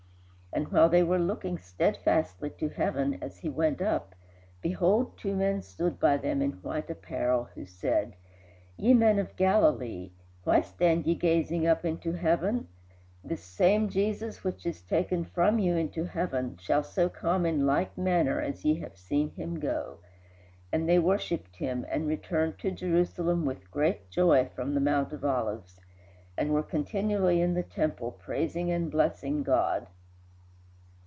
[0.53, 4.13] And while they were looking steadfastly to heaven, as he went up,
[4.61, 8.17] behold two men stood by them in white apparel, who said,
[8.75, 10.11] Ye men of Galilee,
[10.43, 12.67] why stand ye gazing up into heaven?
[13.23, 17.97] This same Jesus which is taken from you into heaven shall so come in like
[17.97, 19.99] manner as ye have seen him go.
[20.69, 25.23] And they worshipped him, and returned to Jerusalem with great joy from the Mount of
[25.23, 25.79] Olives,
[26.37, 29.87] and were continually in the temple praising and blessing God."